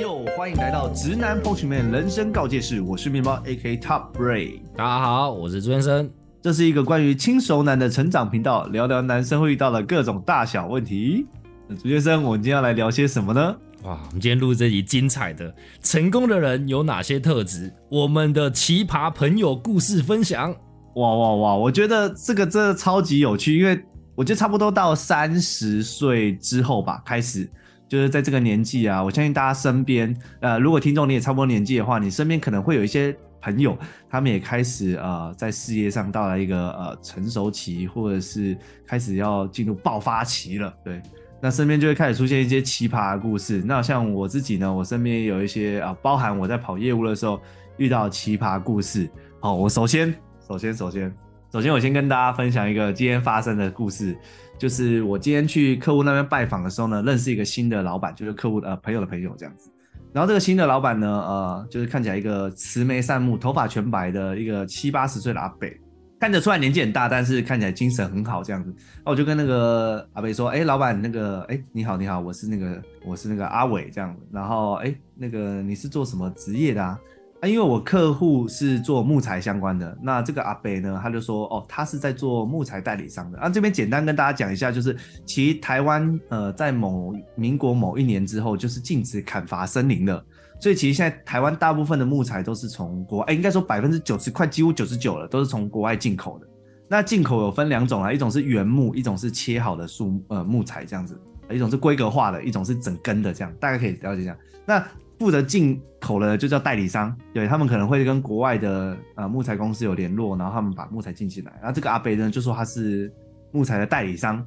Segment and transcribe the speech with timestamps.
[0.00, 4.60] 呦，欢迎来到直男 p o 面人生告诫室，我是面包 AK Top Ray。
[4.74, 6.10] 大家好，我是朱先生。
[6.40, 11.26] 这是一个关于轻熟男的成长频道，聊聊男生会遇到的各种大小问题。
[11.68, 13.54] 那朱先生，我们今天要来聊些什么呢？
[13.82, 17.70] 哇，我们今天录这集精彩的，成功的人有哪些特质？
[17.90, 20.50] 我们的奇葩朋友故事分享。
[20.94, 21.54] 哇哇哇！
[21.54, 23.78] 我觉得这个真的超级有趣，因为
[24.14, 27.46] 我觉得差不多到三十岁之后吧，开始。
[27.90, 33.76] 就是在这个年纪啊，我相信大家身边，呃，如果听众你也差不多年纪的话，你身边可能会有一些朋友，
[34.08, 38.56] 他们也开始呃，在事业上到了一个呃成熟期，或者是
[38.86, 40.72] 开始要进入爆发期了。
[40.84, 41.02] 对，
[41.42, 43.60] 那身边就会开始出现一些奇葩的故事。
[43.66, 47.40] 那像我自己呢，我身边也有一些啊，包含我在跑业务的时候
[47.76, 49.10] 遇到奇葩故事。
[49.40, 50.14] 好，我首先，
[50.46, 51.12] 首先，首先，
[51.52, 54.16] 首先，我先跟大家分享一个今天发生的故事。
[54.60, 59.70] 就是我今天去客户那边拜访的时候呢，认识一个新的老板，就是客户呃朋友的朋友这样子。
[60.12, 65.74] 然后这个新的老板呢，呃，就是看起来一个慈眉善目、头发全白的一个七八十岁的阿北，
[66.20, 68.74] 看得出来年纪很大，但是看起来精神很好这样子。
[69.02, 74.20] 那我就跟那个阿北说：“哎，老板，那个，哎，你好，你好，我是那个，我是那个阿伟这样子。
[74.30, 76.98] 然后，哎，那个你是做什么职业的啊？”
[77.40, 83.38] 啊，因为我客户是做木材相关的，那这个阿北呢，他就说，哦，他是在做木材代理商的。
[83.38, 90.22] 啊，这边简单跟大家讲一下，就是其实台湾，呃，在某民国某一年之后，就是禁止砍伐森林的，
[90.60, 96.46] 所以其实现在台湾大部分的木材都是从国，哎，应该说百分之九十，快几乎九十九了，都是从国外进口的。
[96.88, 101.18] 那进口有分两种啊，一种是原木，一种是切好的树，呃，木材这样子，
[101.50, 104.36] 一种是规格化的，一种是整根的这样，大家可以了解一下。
[104.66, 104.86] 那
[105.20, 111.52] 负责进口的就叫代理商，对他们可能会跟国外的呃木材公司有联络，然后他们把木材进进来。
[111.60, 113.12] 然后这个阿北呢就说他是
[113.52, 114.42] 木材的代理商，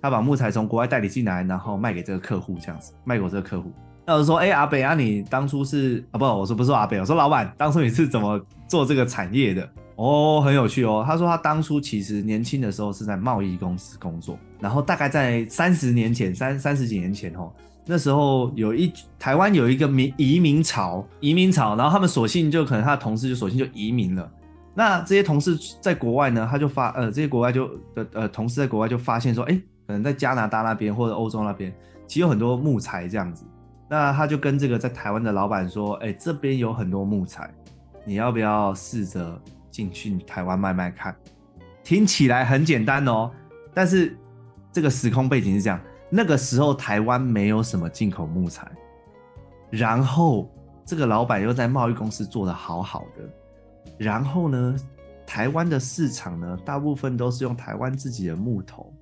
[0.00, 3.72] 他把木材从国外代理进来，然后卖给这个客户这样子，卖给我这个客户。
[4.06, 9.68] 那我说，哎，阿北啊，你当初是啊不，我说不是阿北，我说老板，当初你是怎么做这个产业的？
[9.96, 11.02] 哦，很有趣哦。
[11.04, 17.52] 他说他当初其实年轻的时候是在贸易公司工作，然后大概在三十年前，三三十几年前哦。
[17.84, 24.30] 那时候有一台湾有一个民移民潮，移民潮，然后他们索性就可能他的同事就索性就移民了。
[24.74, 29.54] 那这些同事在国外呢，他就发呃，这些国外就的呃同事在国外就发现说，哎，
[29.86, 31.74] 可能在加拿大那边或者欧洲那边，
[32.06, 33.44] 其实有很多木材这样子。
[33.90, 37.52] 那他就跟这个在台湾的老板说，哎，这边有很多木材，
[38.06, 39.38] 你要不要试着
[39.70, 41.14] 进去台湾卖卖看？
[41.84, 43.30] 听起来很简单哦，
[43.74, 44.16] 但是
[44.72, 45.78] 这个时空背景是这样。
[46.14, 48.70] 那个时候台湾没有什么进口木材，
[49.70, 50.46] 然后
[50.84, 53.26] 这个老板又在贸易公司做的好好的，
[53.96, 54.76] 然后呢，
[55.26, 58.92] 台湾的市场呢，大部分都是用台湾自己的木头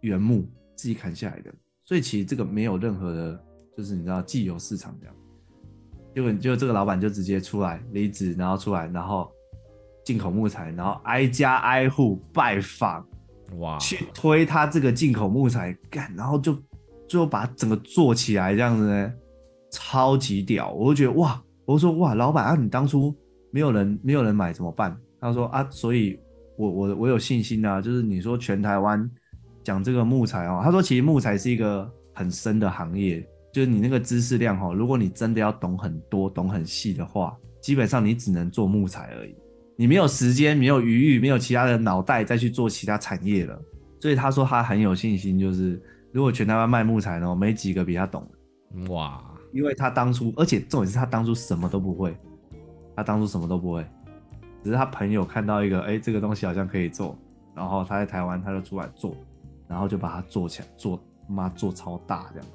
[0.00, 1.52] 原木自己砍下来的，
[1.84, 3.44] 所以其实这个没有任何的，
[3.76, 5.14] 就是你知道既有市场这样，
[6.14, 9.30] 结果就这个老板就直接出来离职，然后出来，然后
[10.02, 13.06] 进口木材，然后挨家挨户拜访。
[13.56, 13.78] 哇！
[13.78, 16.56] 去推他这个进口木材干，然后就
[17.08, 19.12] 最后把整个做起来这样子呢，
[19.70, 20.70] 超级屌！
[20.72, 23.14] 我就觉得哇，我说哇，老板啊，你当初
[23.50, 24.96] 没有人没有人买怎么办？
[25.20, 26.18] 他说啊，所以
[26.56, 29.10] 我我我有信心啊，就是你说全台湾
[29.64, 39.34] 讲这个木材哦，他说其实木材是一个很深的行业，就是你那个知识量哈，如果你真的要懂很多、懂很细的话，基本上你只能做木材而已。
[39.80, 43.56] 你没有时间，没有余裕，没有其他的脑袋再去做其他产业了，
[44.00, 45.80] 所以他说他很有信心，就是
[46.10, 48.28] 如果全台湾卖木材呢，没几个比他懂。
[48.88, 49.22] 哇！
[49.52, 52.12] 因为他当初，而且重点是他当初什么都不会，
[52.96, 53.86] 他当初什么都不会，
[54.64, 57.16] 只是他朋友看到一个，哎，这个东西好像可以做，
[57.54, 59.16] 然后他在台湾他就出来做，
[59.68, 62.48] 然后就把它做起来，做妈做超大这样，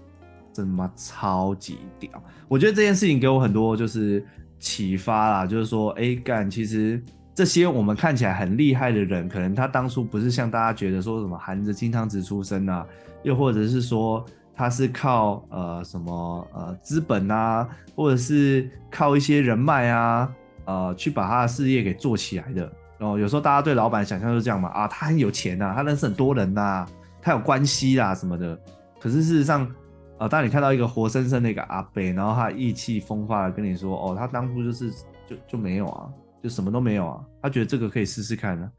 [0.51, 2.21] 真妈超级屌！
[2.49, 4.21] 我觉得这件事情给我很多就是。
[4.63, 7.03] 启发啦，就是说，哎，干，其实
[7.35, 12.85] 这些我们看起来很厉害的人，可能他当初不是像大家觉得说什么含着金汤匙出生啊，
[13.23, 14.25] 又或者是说
[14.55, 20.33] 他是靠呃什么呃资本啊，或者是靠一些人脉啊，
[20.63, 22.71] 呃去把他的事业给做起来的。
[22.99, 26.87] 哦，有时候大家对老板想象就是这样嘛，啊，他很有钱呐，他认识很多人呐，
[27.21, 28.57] 他有关系啦什么的。
[28.97, 29.69] 可是事实上，
[30.17, 30.27] 啊！
[30.27, 34.91] 当你看到一个活生生的一个阿北，然后他意气风发的跟你说：“哦，他当初就是
[35.27, 36.09] 就就没有啊，
[36.41, 38.71] 就什么都没有啊。”他觉得这个可以试试看呢，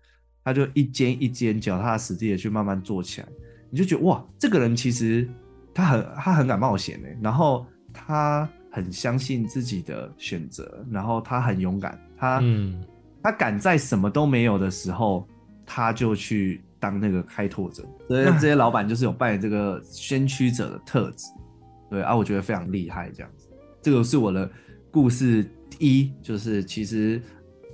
[0.45, 3.29] 他就一间一间脚踏实地的去慢慢做起来。
[3.71, 5.29] 你就觉得哇，这个人其实
[5.75, 12.83] 他很他很敢冒险呢，然后他很相信自己的选择，然后他很勇敢，他嗯，
[13.23, 15.27] 他敢在什么都没有的时候，
[15.67, 16.63] 他就去。
[16.85, 21.29] 当那个开拓者，所以这些老板就是有扮演这个先驱者的特质，
[21.89, 23.49] 对啊，我觉得非常厉害这样子。
[23.81, 24.51] 这个是我的
[24.91, 25.49] 故事
[25.79, 27.19] 一，就是其实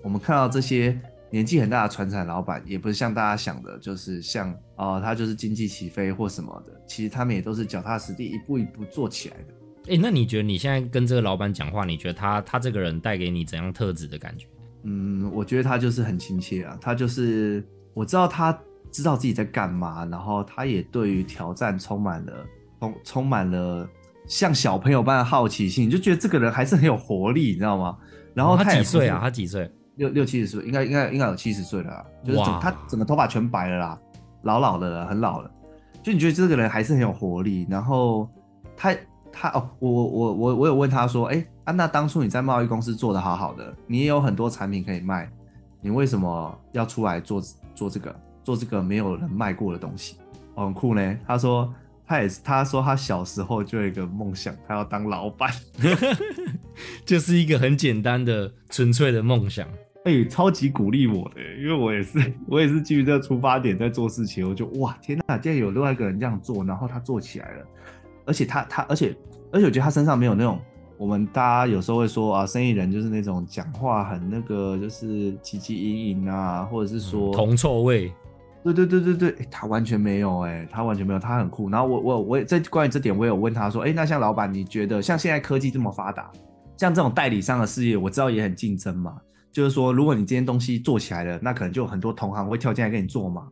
[0.05, 0.97] 我们看到这些
[1.29, 9.95] 年纪很大的船产老板，也不是像大家想的，就是像哦，他就是经济起飞或什么的，其实他们也都是脚踏实地，一步一步做起来的。
[9.95, 14.47] 哎，那你觉得你现在跟这个老板讲话，你觉得他他这个人带给你怎样特质的感觉？
[14.85, 18.59] 嗯，我觉得他就是很亲切啊，他就是我知道他
[18.91, 22.33] 知道自己在干嘛，然后他也对于挑战充满了
[22.79, 23.89] 充充满了
[24.27, 27.97] 像小朋友般的好奇心，就觉得这个人还是很有活力，你知道吗？
[28.35, 29.19] 然后他几岁啊？
[29.21, 29.71] 他几岁？
[29.97, 33.99] 六六七十岁，应该应该应该有七十岁了，就是整他整个头发全白了啦，
[34.43, 35.51] 老老的了，很老了。
[36.03, 38.29] 就你觉得这个人还是很有活力，然后
[38.77, 38.95] 他。
[39.33, 45.31] 他哦，我我我我有问他说，哎啊，娜当初你在贸易公司做的好好的，你也有很多产品可以卖，
[45.81, 47.41] 你为什么要出来做
[47.73, 48.13] 做这个
[48.45, 50.17] 做这个没有人卖过的东西？
[50.55, 51.19] 很酷呢。
[51.27, 51.73] 他说
[52.07, 55.51] 他也是，他说他小时候就有一个梦想，他要当老板，
[57.07, 59.67] 就是一个很简单的纯粹的梦想。
[60.05, 67.67] 哎，超级鼓励我的，因为我也是 我也是基于这个出发点在做事情，我就哇天哪，竟然有另外一个人这样做，然后他做起来了。
[68.25, 69.15] 而且他他而且
[69.53, 70.59] 而且我觉得他身上没有那种
[70.97, 78.13] 我们大家有时候会说啊，生意人就是那种讲话很那个就是唧唧营营啊，或者是说铜臭味。
[78.63, 81.71] 对对对对对，他完全没有哎，他完全没有，他很酷。
[81.71, 86.31] 然后我我我也在关于这点我有问他说，哎，那像老板你觉得像现在科技这么发达，
[86.77, 89.17] 像这种代理商的事业，我知道也很竞争嘛。
[89.53, 93.49] 就是说，如果你这件东西做起来了，那可能就很多同行会跳进来跟你做嘛。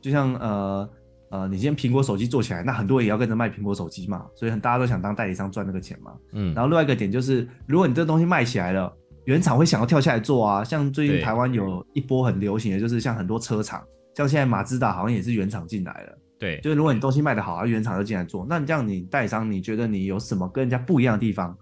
[0.00, 0.88] 就像呃。
[1.28, 6.12] 呃，你今天苹果手机做起来，那很多人也要跟着卖苹果手机嘛，所以很大家都想当代理商赚那个钱嘛。
[6.32, 8.90] 嗯，然后另外一个点就是，如果你这个东西卖起来了，
[9.24, 10.62] 原厂会想要跳下来做啊。
[10.62, 13.82] 像最近台湾有一波很流行的，就是像很多车厂，
[14.16, 16.18] 像现在马自达好像也是原厂进来了。
[16.38, 18.44] 对，就是如果你东西卖得好，啊，原厂就进来做。
[18.48, 21.56] 那你这样，你代理商，你觉得你有什么跟人家不一样的地方，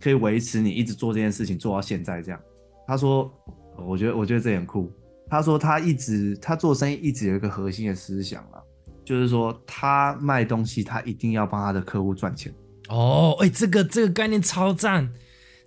[0.00, 2.40] 可以维持你一直做这件事情做到现在这样？
[2.86, 3.32] 他说，
[3.76, 4.92] 我觉得我觉得这很酷。
[5.28, 8.60] 他说他一直他做生意一直有一个核心的思想啊。
[9.04, 12.54] 就是说，他卖东西，他一定要帮他的客户赚钱。
[12.88, 15.12] 哦，哎，这个这个概念超赞，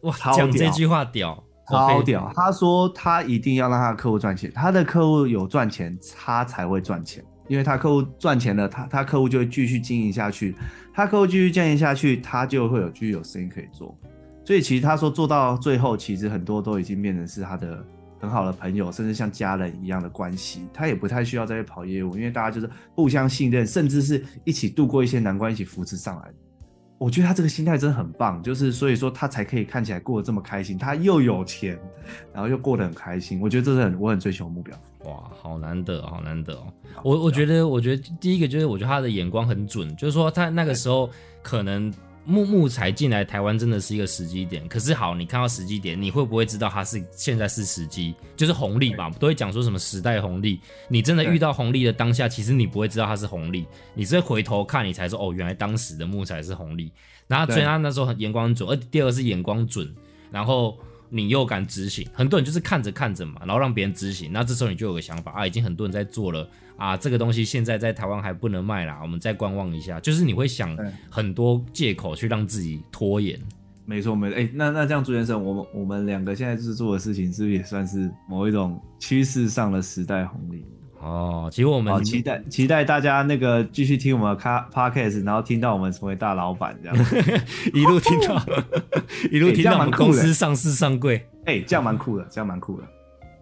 [0.04, 2.32] 哇，讲这句话屌，超屌。
[2.36, 7.24] 他说他一定要让他的客户赚钱，他的客户有赚钱，他才会赚钱。
[7.48, 10.56] 因为他客户赚钱了，他他客户就会继续经营下去，
[10.94, 13.98] 他客户继续经营下去，他就会有继续有生意可以做。
[14.44, 17.86] 所以其实他说做到最后，其实很多都已经变成是他的。
[18.18, 26.34] 很好的朋友，甚至像家人一样的关系，他也不太需要再去跑业务，因为大家就是互相信任，甚至是一起度过一些难关，一起扶持上来。
[26.97, 31.77] 我觉得他这个心态真的很棒，就是所以说他才可以看起来过得这么开心，他又有钱，
[32.33, 33.39] 然后又过得很开心。
[33.42, 34.77] 我觉得这是很我很追求的目标。
[35.03, 36.74] 哇，好难得，好难得哦！
[37.03, 41.09] 我我觉得，我觉得第一个就是我觉得他的眼光很准，就是说他那个时候
[41.44, 41.94] 可能。
[42.25, 49.10] 木木材进来台湾真的是一个时机点，可是好，你看到时机点，你会不会知道它是现在是时机，就是红利吧？
[49.19, 56.92] 都会讲说什么时代红利，你真的遇到红利的当下，其实你不会知道它是红利，你只会回头看你才说哦，原来当时的木材是红利。
[57.27, 59.94] 然后所以他那时候眼光准，而第二个是眼光准，
[60.31, 60.78] 然后。
[61.07, 70.77] 你又敢执行，很多人就是看着看着嘛，然后让别人执行，那这时候你就有个想法啊，已经很多人在做了啊，这个东西现在在台湾还不能卖啦，我们再观望一下，就是你会想
[71.10, 73.39] 很多借口去让自己拖延。
[73.86, 80.66] 没错，没错，哎，那那这样朱先生，我们我们两个现在就是做的事情，是不是也算是某一种趋势上的时代红利？
[81.00, 86.97] 哦，其实我们期待期待大家那个继续听我们的 podcast，然后听到我们成为大老板这样，
[87.76, 88.44] 一路听到
[89.31, 92.88] 一路听到我们公司上市上柜，哎，这样蛮酷的，这样蛮酷的，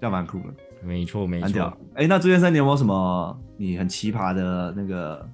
[0.01, 0.53] 这样蛮酷的，
[0.83, 1.77] 没错没错。
[1.95, 5.27] 哎，那朱先生，你有没有什么你很奇葩的那个？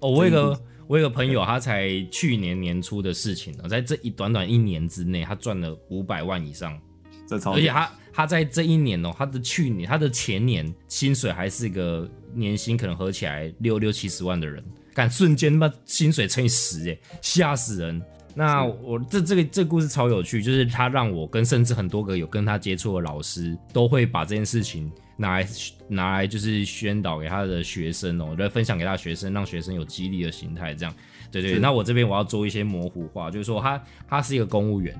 [0.00, 6.78] 哦，我有个我有个朋友，他才去年年初的事情呢，在这一短短一年之内，他赚了五百万以上，
[7.26, 7.90] 这超，而且他。
[8.14, 18.02] 他在这一年哦，他的去年、他的前年薪水还是一个年薪可能合起来六六七十万的人，敢瞬间把薪水乘以十，哎，吓死人！
[18.34, 25.46] 那我这这个这故事超有趣，就是他让我跟甚至很多个有跟他接触的老师，都会把这件事情拿来
[25.88, 30.94] 拿来就是宣导给他的学生哦，来分享给他的学生，让学生有激励的心态，这样
[31.30, 31.58] 对对。
[31.58, 34.94] 那我这边我要做一些模糊化，就是说他他是一个公务员。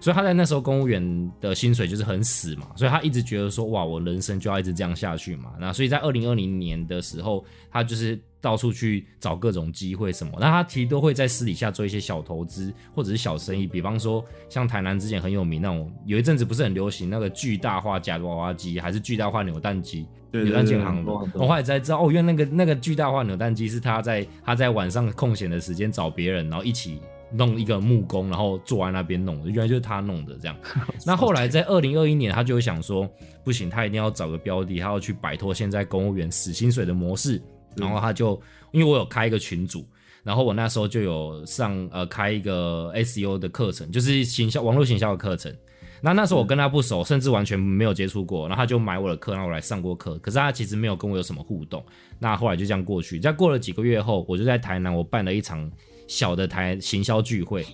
[0.00, 5.54] 所以他在那时候公务员的薪水就是很死嘛，所以他一直觉得说哇，我人生就要一直这样下去嘛。
[5.58, 10.34] 那所以在二零二零年的时候，他就是到处去找各种机会什么。
[10.38, 20.06] 那他其实都会在私底下做一些小投资或者是小生意，比方说像台南之前很有名那种，有一阵子不是很流行那个巨大化夹娃娃机，还是巨大化扭蛋机？
[20.30, 21.02] 扭蛋建行。
[21.06, 27.00] 我后来才知道哦，原来那个那个巨大化扭蛋机是他在他在晚上空闲的时间找别人，然后一起。
[27.36, 30.56] 弄一个木工，然后坐在那边弄的，原来就是他弄的这样。
[31.04, 33.10] 那后来在二零二一年，他就想说，
[33.42, 37.42] 不行，他一定要找个标的，他要去摆脱现在公务员死薪水的模式。
[37.76, 38.40] 然后他就
[38.72, 39.86] 因为我有开一个群组，
[40.22, 45.54] 然后我那时候就有上呃开一个 SEO 的课程，就是行销网络行销的课程。
[46.00, 50.18] 那那时候我跟他不熟，甚至完全没有接触过，然后他就买我的课，然后我来上过课。
[50.18, 51.82] 可是他其实没有跟我有什么互动。
[52.18, 53.18] 那后来就这样过去。
[53.18, 55.70] 在过了几个月后，我就在台南，我办了一场
[56.06, 57.64] 小的台行销聚会。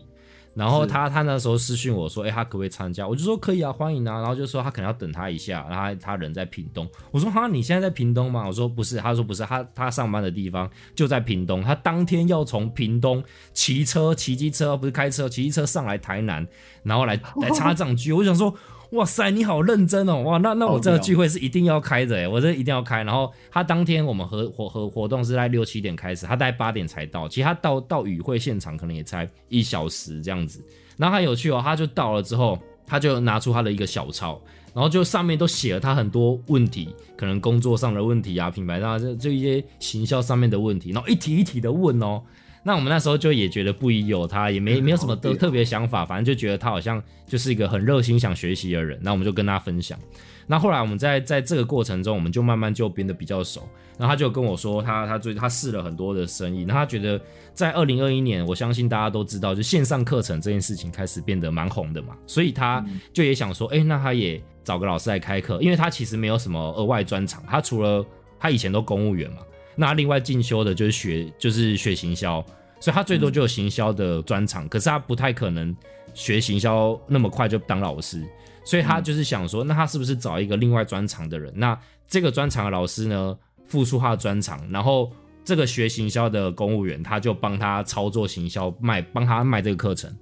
[0.55, 3.07] 然后他他那时候私讯我说，哎，他可不可以参加？
[3.07, 4.21] 我就说可以啊，欢迎啊。
[4.21, 6.89] 然后就说他可能要等他一下，然后他人在屏东。
[7.11, 8.47] 我说哈，你现在在屏东吗？
[8.47, 8.97] 我说不是。
[8.97, 11.63] 他说不是，他他上班的地方就在屏东。
[11.63, 16.47] 他当天要从屏东骑车、骑机车，不是开车，骑机车上来台南，
[16.83, 18.13] 然后来来插 账剧。
[18.13, 18.55] 我想说。
[18.91, 20.17] 哇塞，你好认真哦！
[20.23, 23.05] 哇，那那我这个聚会是一定要开的哎，我这一定要开。
[23.05, 27.29] 然后他当天我们合活活活动是在六七点开始，他大概八点才到。
[27.29, 30.61] 其实他到到与会现场可能也才一小时这样子。
[30.97, 34.41] 然后他有趣哦，他就到了之后，他就拿出他的一个小抄，
[34.75, 42.21] 然后就上面都写了他很多问题，可能工作上的问题啊，品牌上这这一些行销上面的问题，然后一题一题的问哦。
[42.63, 48.99] 那我们那时候就也觉得不疑有他，也没没有什么特特别想法，反正就觉得他好像就是一个很热心想学习的人。
[49.03, 49.99] 那我们就跟他分享。
[50.47, 53.67] 那后来我们在在这个过程中，我们就慢慢就变得比较熟。
[53.97, 57.21] 然后他就跟我说，他他最他试了很多的生意，那他觉得
[57.55, 68.05] 在二零二一年，我相信大家都知道，就线上课程这件事情开始变得蛮红的嘛，所以他就也想说，哎，那他也找个老师来开课，因为他其实没有什么额外专长，他除了
[68.39, 69.39] 他以前都公务员嘛。
[69.77, 72.45] 那另外进修的就是学，就是学行销，
[72.81, 75.75] 所以他最多就有行销的专长，可是他不太可能
[76.13, 78.23] 学行销那么快就当老师，
[78.65, 81.53] 所以他就是想说，那他是不是找一个另外专长的人？
[81.57, 83.37] 那这个专长的老师呢，
[83.67, 85.11] 付出他的专长，然后
[85.45, 90.15] 这个学行销的公务员，他就帮他操作行销卖，帮他卖这个课程，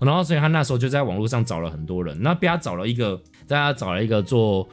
[0.00, 4.66] 然后所以他那时候就在网络上找了很多人，那被他找了一个，大家找了一个做。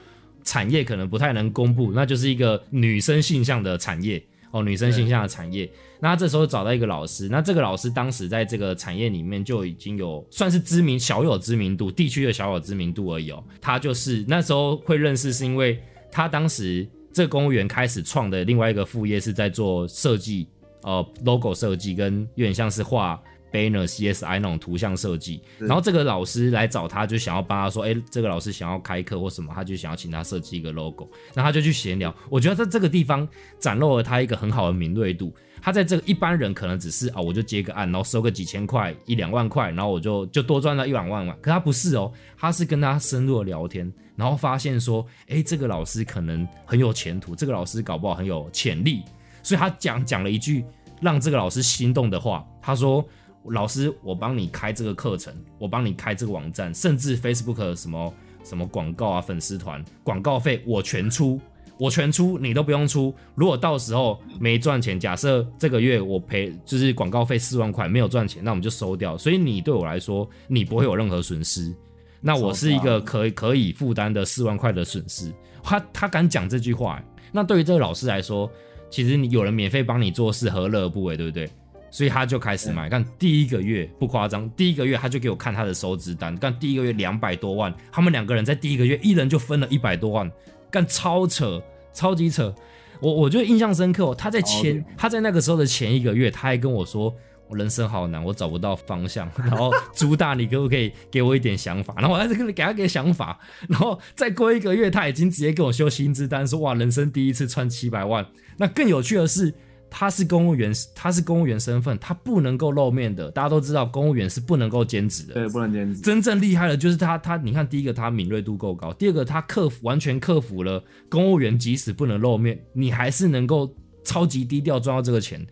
[0.49, 5.69] 产业可能不太能公布，那就是一个女生性向的产业哦，女生性向的产业。
[5.99, 13.43] 那这时候找到一个老师，那这个老师当时在这个产业里面就已经有算是知名，小有知名度，地区的小有知名度而已哦。
[13.61, 15.79] 他就是那时候会认识，是因为
[16.11, 20.47] 他当时这个公务员开始创的另外一个副业是在做设计，
[20.81, 23.21] 呃，logo 设计跟有点像是画。
[23.51, 32.13] Banner CSI 那种图像设计，然后这个老师来找他，就想要帮他说，哎，这个老师想要开课或什么，他就想要请他设计一个 logo，那他就去闲聊。
[32.29, 33.27] 我觉得在这个地方
[33.59, 35.33] 展露了他一个很好的敏锐度。
[35.61, 41.35] 他在这个一般人可能只是啊，我就接个案，然后收个几千块、一两万块，然后我就就多赚了一两万嘛。
[41.41, 49.03] 可他不是哦，他是跟他深入的聊天，然后发现说，哎，这个老师可能很有前途，这个老师搞不好很有潜力，
[49.43, 50.63] 所以他讲讲了一句
[51.01, 53.05] 让这个老师心动的话，他说。
[53.45, 61.39] 老师，我帮你开这个课程，我帮你开这个网站，甚至 Facebook 什么什么广告啊，粉丝团广告费我全出，
[61.79, 63.13] 我全出，你都不用出。
[63.35, 69.17] 如果到时候没赚钱，假设这个月我赔就是广告费四万块没有赚钱，那我们就收掉。
[69.17, 71.73] 所以你对我来说，你不会有任何损失。
[72.21, 75.33] 那我是一个可以可以负担的四万块的损失。
[75.63, 78.51] 他他敢讲这句话，那对于这个老师来说，
[78.89, 81.49] 其实你有人免费帮你做事，何乐而不为，对不对？
[81.91, 90.31] 所以他就开始买，看第一个月不夸张，第一个月他就给我看他的收支单，干第一个月两百多万，他们两个人在第一个月一人就分了一百多万，
[90.69, 92.53] 干超扯，超级扯，
[93.01, 94.13] 我我觉得印象深刻。
[94.13, 97.11] 他在前他在那个时候的前一个月，他还跟我说
[97.47, 101.95] 我人生好难，我找不到方向，然后朱大你可不可以给我一点想法？
[101.97, 108.23] 然后我在这里给他给想法，然后再过一个月，他已经直接给我修薪资单，说哇人生第一次赚七百万。
[108.57, 109.51] 那更有趣的是。
[109.89, 113.31] 他是公务员，他是公务员身份，他不能够露面的。
[113.31, 115.33] 大家都知道，公务员是不能够兼职的。
[115.33, 115.99] 对，不能兼职。
[116.01, 125.45] 真正厉害的，就是他，他，你看，第一个他敏锐度够高，第二个他克服完全克服了公务员即使不能露面，你还是能够超级低调赚到这个钱。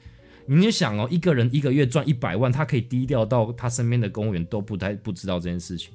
[0.46, 5.91] 你就想哦，一个人一个月赚一百万，他可以低调到他身边的公务员都不太不知道这件事情。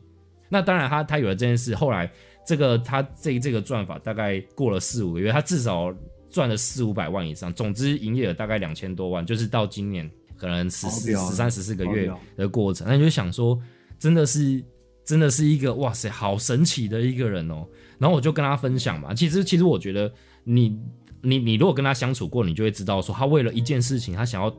[0.49, 2.11] 那当然，他他有了这件事，后来
[2.47, 5.95] 这个他这这个赚法大概过了四五个月，他至少。
[6.33, 13.57] 赚了四五百万以上，总之营业额大概两千多万，就是到今年可能十四、十三、十四个月的过程，那你就想说，
[13.99, 14.65] 真的是，
[15.05, 17.67] 真的是一个哇塞，好神奇的一个人哦。
[17.99, 20.13] 然后我就跟他分享嘛，其实其实我觉得
[20.43, 20.77] 你
[21.21, 24.53] 你你如果跟他相处过，你就会知道说，他为了一件事情，他想要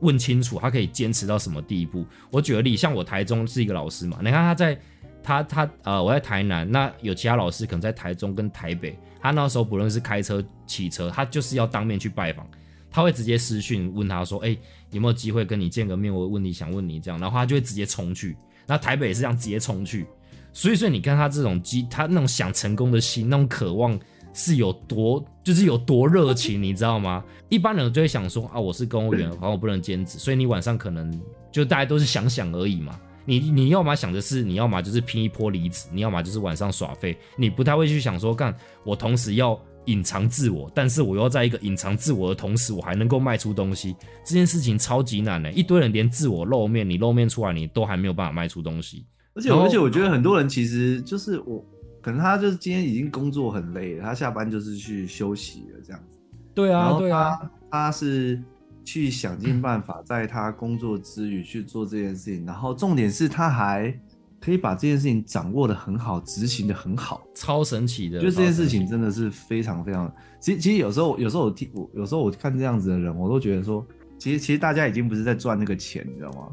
[0.00, 2.06] 问清楚，他可以坚持到什么地步。
[2.30, 4.80] 我举个例，像我台中是一个老师嘛，你看他在
[5.28, 8.98] 他他呃，我在台南，那有其他老师可能在台中跟台北。
[9.20, 12.46] 他那时候不论是开车、骑车，他就是要当面去拜访。
[12.90, 14.56] 他会直接私讯问他说：“哎、
[14.90, 16.10] 有没有机会跟你见个面？
[16.12, 18.38] 我问你想问你这样。”然后他就会直接冲去。
[18.66, 20.06] 那台北也是这样直接冲去。
[20.54, 24.00] 所以，说你看他这种机，他那种想成功的心，那种渴望
[24.32, 27.22] 是有多，就是有多热情，你知道吗？
[27.50, 31.12] 一般人就会想说啊，我是公务员，好像我不能兼职，所以你晚上可能
[31.52, 32.98] 就大家都是想想而已嘛。
[33.28, 43.94] 你你要么想的是，你要么就是拼一波离子，你要么就是晚上耍废，你不太会去想说，干我同时要隐藏自我，但是我要在一个隐藏自我的同时，我还能够卖出东西，
[44.24, 49.04] 这件事情超级难的、一堆人连自我露面，你露面出来，你都还没有办法卖出东西。
[49.34, 51.62] 而且而且我觉得很多人其实就是我，
[52.00, 56.18] 可能他就是今天已经工作很累了，他下班就是去休息了这样子。
[56.54, 58.42] 对啊，对啊，他他是
[58.88, 63.94] 去想尽办法在他工作之余去做这件事情，然后重点是他还
[64.40, 67.22] 可以把这件事情掌握的很好，执行的很好。
[67.34, 68.16] 超神奇的。
[68.16, 73.86] 我觉得这件事情真的是非常非常，其实其实有时候有时候我听我有时候我看这样子的人，我都觉得说，
[74.18, 76.48] 其实其实大家已经不是在赚那个钱，你知道吗？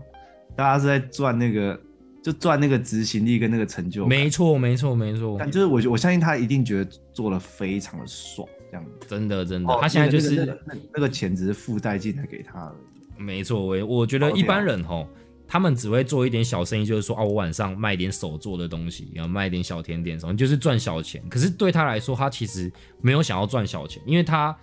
[0.58, 1.80] 大家是在赚那个
[2.22, 4.10] 就赚那个执行力跟那个成就感。
[4.10, 8.46] 没错，没错，没错，但就是我我相信他一定觉得做的非常的爽，
[8.76, 9.08] 这样子。
[9.08, 13.22] 真的真的，哦他现在就那个是那个那个那个钱只是附带进来给他而已。
[13.22, 15.08] 没错，我我觉得一般人吼，
[15.48, 21.24] 他们只会做一点小生意，就是说啊，我晚上卖一点手做的东西，然后卖一点小甜点什么，就是赚小钱。
[21.30, 24.56] 可是对他来说，他其实没有想要赚小钱，因为他。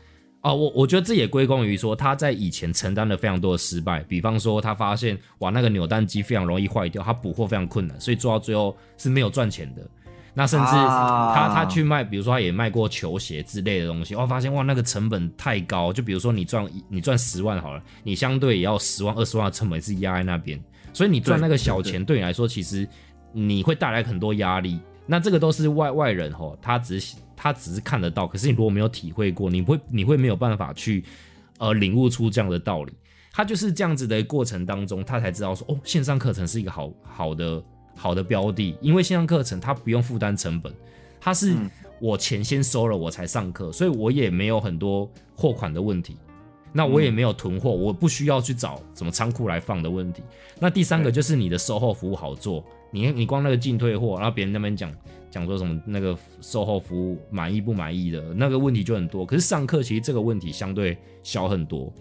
[0.45, 9.89] 哦，我我觉得这也归功于说他在以前承担了非常多的失败，比方说他发现哇那个扭蛋机非常容易坏掉，他补货非常困难，所以做到最后是没有赚钱的。
[10.35, 20.59] 那甚至啊他他去卖，比如说他也卖过球鞋之类的东西，哦，发现哇那个成本太高，就比如说你赚你赚十万好了，你相对也要十万二十万的成本是压在那边，
[20.93, 22.89] 所以你赚那个小钱对你来说，其实
[23.33, 24.81] 你会带来很多压力。
[25.05, 31.05] 那这个都是外外人吼，他只是他只是看得到，可是你如果没有体会过，你会你会没有办法去
[31.59, 32.93] 呃领悟出这样的道理。
[33.33, 37.63] 他就是这样子的过程当中，他才知道说哦，线上课程是一个好好的
[37.97, 40.73] 好的标的，因为线上课程它不用负担成本，
[41.21, 41.55] 它是
[42.01, 46.17] 我钱先收了我才上课，所以我也没有很多货款的问题。
[46.75, 50.23] 那我也没有囤货，我不需要去找什么仓库来放的问题。
[50.59, 54.91] 那第三个就是你的售后服务好做，你你光那个进退货，然后别人那边讲
[55.31, 59.27] 讲说什么那个售后服务满意不满意的那个问题就很多。
[59.27, 61.93] 可是上课其实这个问题相对小很多，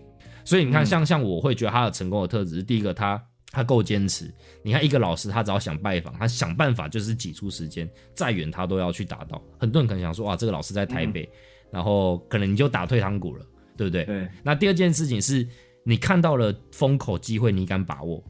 [0.45, 3.21] 所以你看像像我会觉得他的成功的特质是第一个他。
[3.51, 4.33] 他够坚持，
[4.63, 9.41] 你看一个老师，他只要想拜访，他想办法就是挤出时间，再远他都要去达到。
[9.59, 11.29] 很多人可能想说，哇，这个老师在台北，
[11.69, 14.05] 然后可能你就打退堂鼓了，对不对？
[14.05, 15.45] 对，那第二件事情是
[15.83, 18.23] 你看到了风口机会，你敢把握？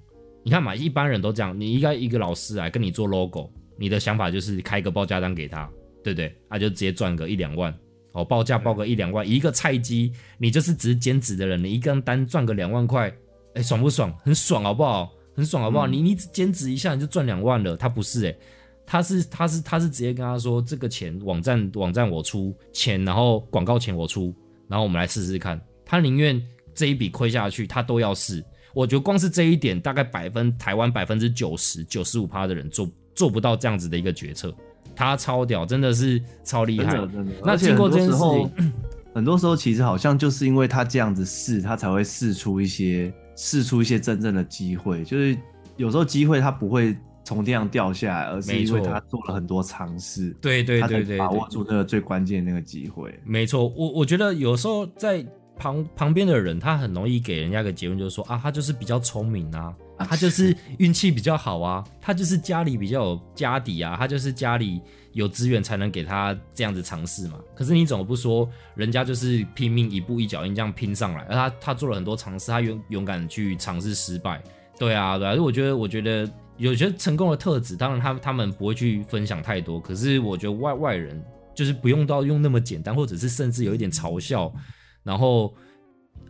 [0.43, 5.69] 你看嘛，一般人都这样，你应该一个老师来跟你做 logo，你的想法就是开个报价单给他，
[6.03, 6.35] 对不对？
[6.49, 7.71] 他就直接赚个一两万，
[8.13, 13.13] 哦，报价报个一两万，一个菜鸡，你就是只是兼职的人，你一个单赚个两万块，
[13.55, 14.13] 哎，爽不爽？
[14.23, 15.11] 很爽，好不好？
[15.35, 15.87] 很爽，好不好？
[15.87, 18.35] 你你只兼职一下你就赚两万了，他不是哎、
[18.85, 24.33] 他是他是他是直接跟他说，这个钱网站网站我出钱，然后广告钱我出，
[24.67, 25.59] 然后我们来试试看。
[25.85, 26.41] 他宁愿
[26.73, 28.43] 这一笔亏下去，他都要试。
[28.73, 34.53] 我觉得光是这一点，大概百分台湾百分之九十九十五趴的人做做不到这样子的一个决策。
[34.95, 36.97] 他超屌，真的是超厉害。
[37.43, 38.73] 那经过这件事情，
[39.13, 45.03] 很多时候其实好像就是因为他这样子试，他才会试出一些试出一些真正的机会。
[45.03, 45.37] 就是
[45.77, 53.13] 有时候机会他不会从天上掉下来，而是因为他做了很多尝试，对对对把握，住那个最关键的那个机会。
[53.23, 55.25] 没错，我我觉得有时候在
[55.57, 64.81] 旁旁边的人，他很容易给人家一个结论，就是说啊，他就是比较聪明啊，啊他就是运气比较好啊，他就是家里比较有家底啊，他就是家里
[65.13, 67.39] 有资源才能给他这样子尝试嘛。
[67.55, 74.41] 可是你怎么不说，人家就是拼命一步一脚印这样拼上来，而他他做了很多尝试，他勇勇敢去尝试失败。
[74.79, 84.51] 对啊，对啊，我觉得我觉得有些成功的特质，当然他他们不会去分享太多，可是我觉得外外人就是不用到用那么简单，或者是甚至有一点嘲笑，
[85.03, 85.53] 然后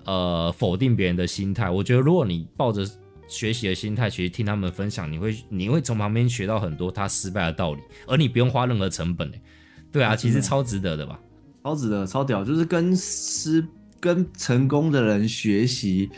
[0.06, 1.70] 呃否定别人的心态。
[1.70, 2.84] 我觉得如果你抱着
[3.32, 9.41] 学习的心态，其实听他们分享，你会你会从旁边学到很多他失败的道理，而你不用花任何成本欸
[9.91, 11.20] 对啊，其实超值得的吧？
[11.63, 13.65] 超值得，超屌，就是跟失
[14.00, 16.10] 跟成功的人学习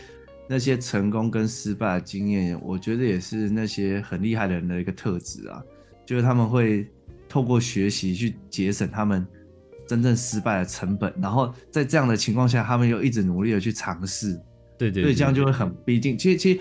[0.47, 5.61] 那些成功跟失败的经验，我觉得也是那些很厉害的人的一个特质啊，
[6.05, 6.87] 就是他们会
[7.29, 9.25] 透过学习去节省他们
[9.87, 14.39] 真正失败的成本，然后在这样的情况下，他们又一直努力的去尝试，
[14.77, 16.17] 对对所以这样就会很逼近。
[16.17, 16.59] 其实其实，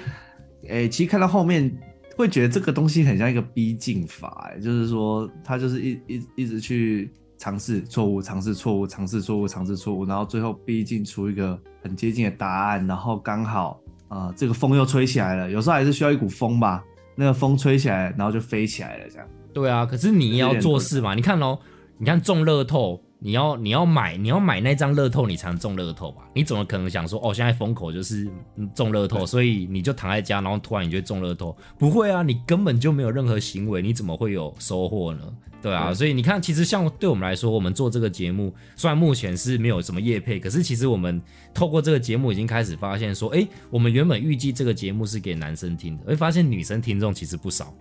[0.68, 1.70] 诶、其实看到后面
[2.16, 16.84] 会觉得这个东西很像一个逼近法、诶就是说他就是一一一直去尝试错误，尝试错误，尝试错误，尝试错误，然后最后逼近出一个很接近的答案，然后刚好啊、这个风又吹起来了，有时候还是需要一股风吧，
[17.16, 19.26] 那个风吹起来，然后就飞起来了，这样。
[19.54, 21.58] 对啊，可是你要做事嘛，你看哦，
[21.98, 26.22] 你看中乐透，你要你要买你要买那张乐透，你才能中乐透吧？
[26.34, 31.56] 你怎么可能想说哦，现在风口就是嗯中乐透，所以你就躺在家，然后突然你就中乐透？
[31.78, 35.20] 不会啊，你根本就没有任何行为，你怎么会有收获呢？
[35.62, 41.22] 对啊，所以你看，其实像对我们来说，我们做这个节目，虽然目前是没有什么业配，可是其实我们
[41.54, 47.72] 透过这个节目已经开始发现说，哎，我们原本预计这个节目是给男生听的，会发现女生听众其实不少。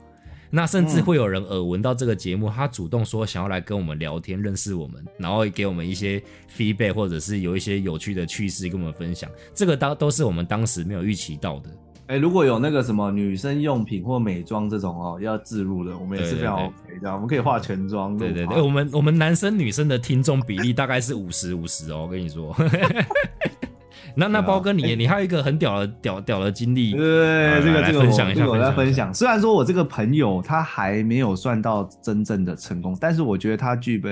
[0.52, 6.22] 那甚至会有人耳闻到这个节目，他主动说想要来跟我们聊天，认识我们，然后给我们一些
[6.56, 9.30] feedback，或者是有一些有趣的趣事跟我们分享。
[9.56, 11.70] 这个当都是我们当时没有预期到的。
[12.08, 18.18] 哎、如果有那个什么女生用品或美妆这种哦，要自入的，我们也是非常 OK 的，我们可以化全妆。
[18.18, 22.54] 对对对，我们我们男生女生的听众比例大概是五十五十哦，我跟你说。
[24.16, 29.14] 那那包哥你你还有一个很屌的屌屌的经历，对，来来这个这个我分享一下我在分享。
[29.14, 34.10] 虽然说我这个朋友他还没有算到真正的成功，但是我觉得他具备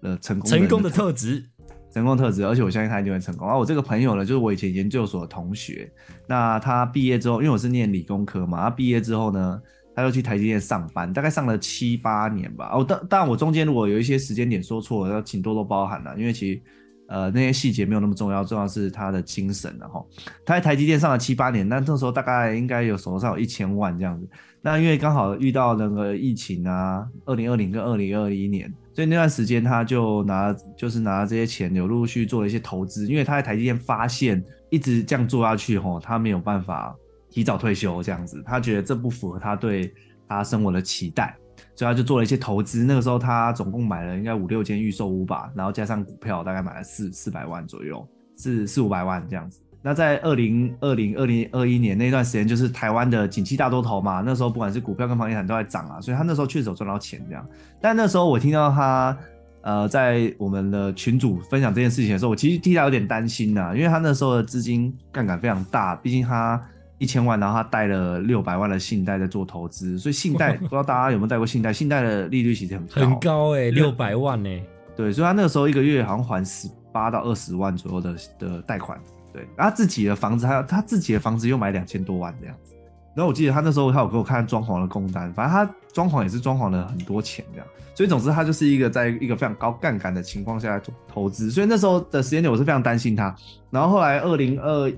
[0.00, 1.44] 了成功成功的特质。
[1.92, 3.46] 成功特质，而且我相信他一定会成功。
[3.46, 5.88] 然后我这个朋友呢，就是我以前研究所的同学，
[6.26, 9.60] 那他毕业之后，因为我是念理工科嘛，他毕业之后呢，
[9.94, 12.68] 他就去台积电上班，大概上了七八年吧。
[12.72, 16.60] 哦，当当然我中间如果有一些时间点说错了，要请多多包涵啦，因为其实。
[17.08, 20.08] 呃，那些细节没有那么重要，重要是他的精神然后
[20.44, 24.26] 他在台积电上了七八年，那那时候大概应该有手上有一千万这样子。
[24.62, 33.06] 那因为刚好遇到那个疫情啊，二零二零跟二零二一年，所以那段时间他就拿就是拿这些钱，有陆续续做了一些投资。
[33.06, 36.96] 因为他在台积电发现一直这样做下去吼，他没有办法
[37.28, 39.92] 提早退休这样子，他觉得这不符合他对
[40.26, 41.36] 他生活的期待。
[41.74, 42.84] 所以他就做了一些投资。
[42.84, 48.06] 那个时候他总共买了应该五六间预售屋吧，然后加上股票，大概买了四四百万左右，
[48.36, 49.60] 是四五百万这样子。
[49.86, 57.46] 那在二零二零二零二一年那段时间，就是台湾的景气大多头嘛，那时候不管是股票跟房地产都在涨啊，所以他那时候确实有赚到钱这样。
[57.82, 59.14] 但那时候我听到他
[59.60, 66.58] 呃在我们的群主分享这件事情的时候，我其实替他有点担心呐、因为他那时候的资金杠杆非常大，毕竟他
[66.98, 74.48] 一千万，然后他贷了六百万的信贷在做投资，所以信贷 不知道大家有没有贷过信贷，信贷的利率其实很高，很高哎、六百万呢、
[74.96, 78.98] 对，所以他那个时候一个月好像还十八到二十万左右的的贷款，
[79.32, 82.72] 对，然后他自己的房子还有他自己的房子又买两千多万这样子。
[83.16, 93.32] 然后我记得他那时候他有给我看装潢的工单，反正他装潢也是装潢了很多钱这样，所以总之他就是一个在一个非常高杠杆的情况下做投资，所以那时候的时间点我是非常担心他。
[93.70, 94.92] 然后后来二零二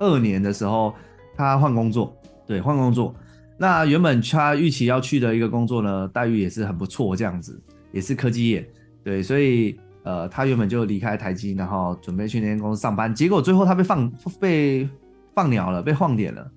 [0.00, 0.92] 二年的时候，
[1.40, 2.14] 他换工作，
[2.46, 3.14] 对，换工作。
[3.56, 7.60] 那原本他预期要去的一个工作呢，待遇也是很不错，这样子，
[7.92, 8.66] 也是科技业，
[9.02, 14.88] 对，所以呃，他原本就离开台积，然后准备去那间公司上班，结果最后他被放被
[15.34, 16.50] 放鸟了，被晃点了。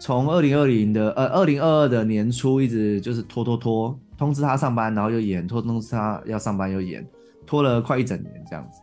[0.00, 7.06] 从二零二零的呃二零二二的年初一直就是拖拖拖，通知他上班，然后又延，拖通知他要上班又延，
[7.46, 8.80] 拖了快一整年这样子。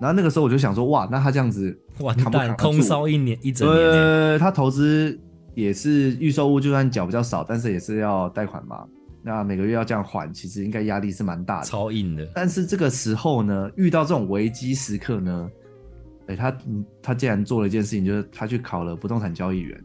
[0.00, 3.90] 然后那个时候我就想说，哇，那他这样子完蛋，空烧一年一整年、欸。
[3.90, 5.18] 呃，他投资
[5.54, 8.84] 也是预售屋，就算缴比较少，但是也是要贷款嘛。
[9.22, 11.66] 那每个月要这样还，其实应该压力是蛮大的。
[11.66, 12.28] 超硬的。
[12.34, 15.50] 但是这个时候呢，遇到这种危机时刻呢，
[16.26, 19.82] 哎、他嗯他竟然做了一件事情，就是他去考了不动产交易员。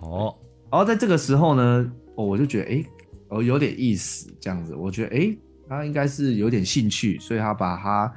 [0.00, 0.34] 哦，
[0.70, 2.84] 然后在这个时候呢，哦，我就觉得，哎、
[3.28, 5.36] 哦，有点意思，这样子，我觉得，哎、
[5.68, 8.10] 他应该是有点兴趣，所以他把他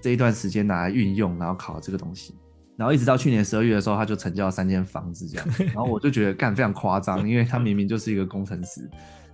[0.00, 2.34] 这一段时间拿来运用，然后考这个东西，
[2.76, 8.88] 然后一直到去年十二月的时候，他就成交了三间房子这样， 然后我就觉得干非常夸张，因为他明明就是一个工程师，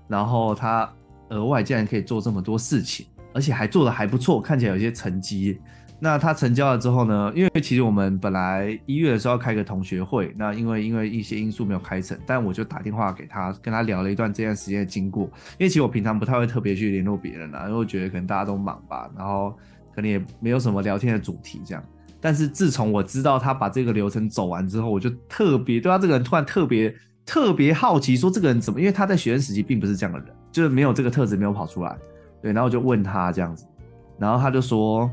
[0.08, 0.90] 然后他
[1.30, 5.58] 额外竟然可以做这么多事情，而且还做的还不错，看起来有些成绩。
[6.00, 7.32] 那他成交了之后呢？
[7.34, 15.24] 因为其实我们本来一月的时候要开个同学会，那因为因为一些因素没有开成，但我就打电话给他，跟他聊了一段这段时间的经过。
[15.56, 19.56] 因为其实我平常不太会特别去联络别人啦，因为我觉得可能大家都忙吧，然后
[19.94, 21.84] 可能也没有什么聊天的主题这样。
[22.20, 26.94] 但是自从我知道他把这个流程走完之后，我就特别对他这个人突然特别
[27.26, 28.80] 特别好奇，说这个人怎么？
[28.80, 31.96] 因为他在学生时期并不是这样的人，就是没有这个特质没有跑出来。
[32.40, 33.66] 对，然后我就问他这样子，
[34.18, 35.10] 然后他就说，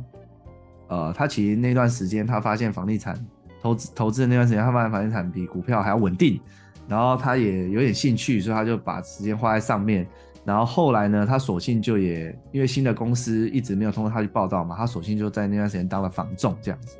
[0.87, 3.13] 呃，他其实那段时间他发现房地产
[3.61, 6.39] 投资投资的那段时间，他发现房地产比股票还要稳定，
[6.87, 10.07] 然后他也有点兴趣，所以他就把时间花在上面。
[10.43, 16.97] 然后后来呢，他索性就也因为新的公司一直没有通过他去报道嘛，他索性就在那段时间当了房仲这样子。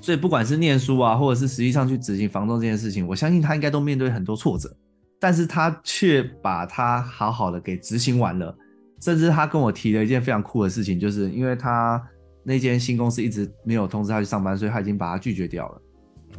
[0.00, 4.68] 所以不管是念书啊，或者是实际上去执行房仲这件事情，我相信他应该都面对很多挫折，
[5.20, 8.52] 但是他却把他好好的给执行完了。
[9.00, 12.02] 甚至他跟我提了一件非常酷的事情，就是因为他
[12.42, 15.82] 那间新公司一直没有通知他去上班，所以他已经把他拒绝掉了。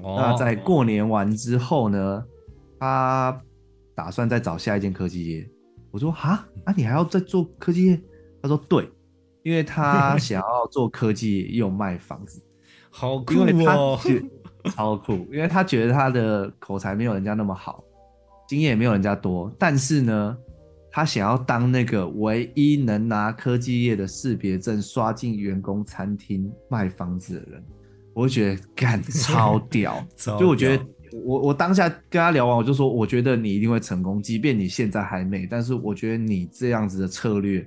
[0.01, 2.23] 哦那在过年完之后呢，
[2.79, 3.41] 他
[3.95, 5.49] 打算再找下一间科技业。
[5.93, 8.01] 我说哈，啊你还要再做科技业？
[8.41, 8.89] 他说对，
[9.43, 12.41] 因为他 想要做科技业又卖房子，
[12.89, 13.33] 好酷。
[13.35, 13.99] 因为他哦，
[14.75, 17.83] 超酷，因为他觉得他的口才没有人家那么好，
[18.47, 20.35] 经验也没有人家多，但是呢，
[20.89, 27.63] 他想要当那个唯一能拿科技业的识别证刷进员工餐厅卖房子的人，
[28.15, 30.39] 我就觉得干 超屌，超。
[30.39, 37.65] 就我觉得屌我我当下跟他聊完，我就说，我觉得你一定会成功，即便你现在还没，但是我觉得你这样子的策略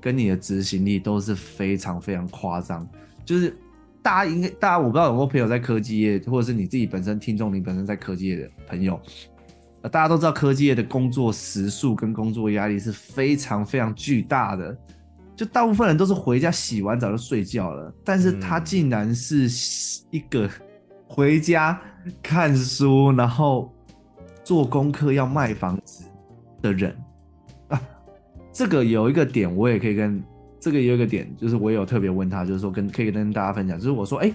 [0.00, 2.88] 跟你的执行力都是非常非常夸张。
[3.24, 3.56] 就是
[4.02, 9.00] 大家应该，大家我不知道有没有朋友在科技业，或者是你自己本身听众，你本身在科技业的朋友，
[9.82, 14.76] 呃，大家都知道科技业的工作时数跟工作压力是非常非常巨大的。
[15.36, 19.48] 就大部分人都是回家洗完澡就睡觉了，但是他嗯竟然是
[20.10, 20.50] 一个
[21.06, 21.80] 回家
[22.22, 23.72] 看书，然后
[24.44, 26.04] 做功课要卖房子
[26.62, 26.96] 的人
[27.68, 27.80] 啊。
[28.52, 30.22] 这个有一个点，我也可以跟
[30.60, 34.32] 这个有一个点，就是我有特别问他，就是说跟可以跟大家分享，就是我说，哎、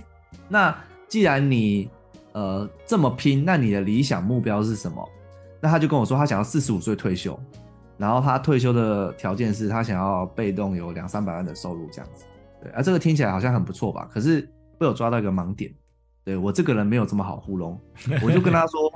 [0.47, 0.75] 那
[1.07, 1.89] 既然你
[2.31, 5.07] 呃这么拼，那你的理想目标是什么？
[5.62, 7.39] 那他就跟我说，他想要四十五岁退休，
[7.97, 12.25] 然后他退休的条件是他想要被动有两三百万的收入这样子。
[12.62, 14.09] 对啊，这个听起来好像很不错吧？
[14.12, 14.41] 可是
[14.77, 15.73] 被我抓到一个盲点，
[16.23, 17.79] 对我这个人没有这么好糊弄，
[18.23, 18.91] 我就跟他说，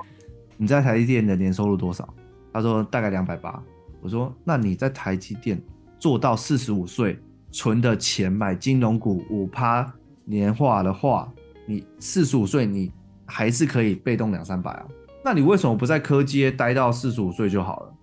[0.56, 2.08] 你在台积电的年收入多少？
[2.54, 3.62] 他说大概两百八。
[4.00, 5.62] 我说那你在台积电
[6.00, 7.20] 做到四十五岁，
[7.52, 9.92] 存的钱买金融股五趴
[10.24, 11.32] 年化的话，
[11.66, 12.92] 你四十五岁你
[13.26, 14.86] 还是可以被动两三百啊。
[15.26, 17.94] 那你为什么不在科技业待到四十五岁就好了？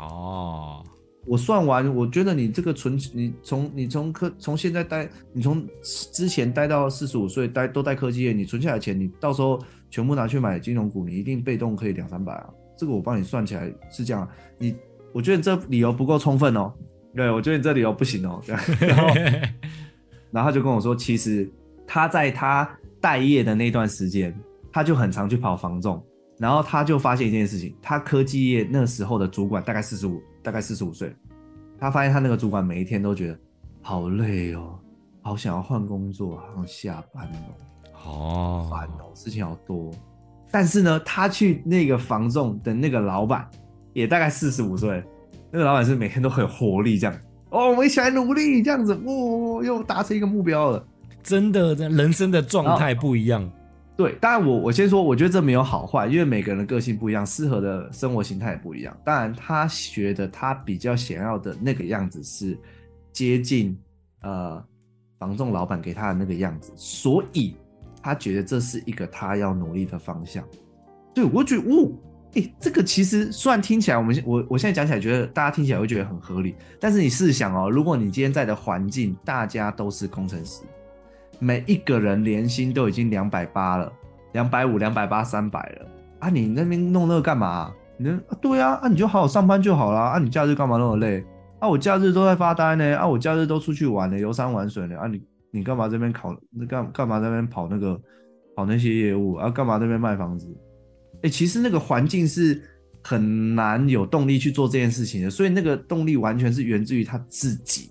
[0.00, 0.84] 哦，
[1.26, 5.64] 我算完，我觉得你这个存，你从你从科从现在待，你从
[6.12, 12.50] 之前待到四十五岁待都待科技业，你存下来钱，你到时候全部拿去买金融股，你一定被动可以两三百啊。
[12.76, 14.74] 这个我帮你算起来是这样，你
[15.12, 16.72] 我觉得你这理由不够充分哦。
[17.14, 18.40] 对，我觉得你这理由不行哦。
[18.44, 19.14] 这样，然后
[20.32, 21.48] 然后他就跟我说，其实
[21.86, 22.68] 他在他
[23.00, 24.34] 待业的那段时间，
[24.72, 26.02] 他就很常去跑房仲，
[26.38, 31.14] 然后他就发现一件事情，他科技业那时候的主管大概四十五，大概四十五岁，
[31.78, 33.38] 他发现他那个主管每一天都觉得
[33.80, 34.78] 好累哦，
[35.22, 39.90] 好想要换工作，好想下班哦，哦，烦哦，事情好多。
[40.50, 43.48] 但是呢，他去那个房仲的那个老板
[43.92, 45.02] 也大概四十五岁，
[45.50, 47.16] 那个老板是每天都很活力，这样
[47.50, 50.84] 哦，我们一起来努力，这样子，哦，又达成一个目标了。
[51.22, 53.48] 真的人生的状态不一样。
[54.02, 58.96] 对，当然我我先说，我觉得这没有好坏，因为每个人的个性不一样，适合的生活形态也不一样。
[59.04, 62.58] 当然，他觉得他比较想要的那个样子是
[63.12, 63.78] 接近
[64.22, 64.60] 呃
[65.20, 67.54] 房仲老板给他的那个样子，所以
[68.02, 70.44] 他觉得这是一个他要努力的方向。
[71.14, 71.88] 对我觉得，哦，
[72.32, 80.62] 诶、这个其实虽然听起来，我们我我现在讲起来，觉得大家听起来会觉得很合理，但是你试想哦，如果你今天在的环境，大家都是工程师，
[81.42, 83.92] 每一个人年薪都已经两百八了，
[84.32, 85.88] 两百五、两百八、三百了
[86.20, 86.28] 啊！
[86.28, 90.10] 你那边弄那个干嘛、你、啊、对啊，啊你就好好上班就好啦。
[90.10, 90.18] 啊！
[90.20, 91.24] 你假日干嘛那么累？
[91.58, 98.00] 啊，我假日都在发呆呢，啊，我假日都出去玩呢，游山玩水呢，啊你你干嘛这边考那干干嘛这边跑那个
[98.54, 99.50] 跑那些业务啊？
[99.50, 100.46] 干嘛这边卖房子？
[101.24, 102.62] 哎、其实那个环境是
[103.02, 107.90] 很难有动力去做这件事情的，所以那个动力完全是源自于他自己。